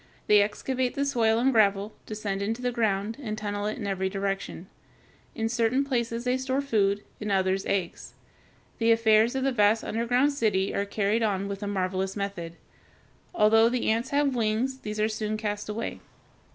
They 0.25 0.41
excavate 0.41 0.95
the 0.95 1.05
soil 1.05 1.37
and 1.37 1.53
gravel, 1.53 1.93
descend 2.07 2.41
into 2.41 2.59
the 2.59 2.71
ground, 2.71 3.19
and 3.21 3.37
tunnel 3.37 3.67
it 3.67 3.77
in 3.77 3.85
every 3.85 4.09
direction 4.09 4.65
(Fig. 5.35 5.43
245). 5.43 5.43
In 5.43 5.49
certain 5.49 5.85
places 5.85 6.23
they 6.23 6.37
store 6.39 6.59
food, 6.59 7.03
in 7.19 7.29
others 7.29 7.67
eggs. 7.67 8.15
The 8.79 8.91
affairs 8.91 9.35
of 9.35 9.43
their 9.43 9.51
vast 9.51 9.83
underground 9.83 10.31
city 10.33 10.73
are 10.73 10.85
carried 10.85 11.21
on 11.21 11.47
with 11.47 11.61
a 11.61 11.67
marvelous 11.67 12.15
method. 12.15 12.55
Although 13.35 13.69
the 13.69 13.91
ants 13.91 14.09
have 14.09 14.33
wings, 14.35 14.79
these 14.79 14.99
are 14.99 15.07
soon 15.07 15.37
cast 15.37 15.69
away. 15.69 15.99